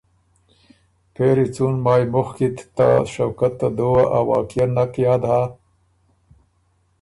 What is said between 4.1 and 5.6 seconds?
ا واقعه نک یاد هۀ